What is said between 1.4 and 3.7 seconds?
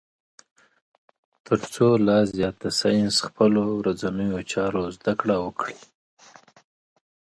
تر څو لا زیات د ساینس خپلو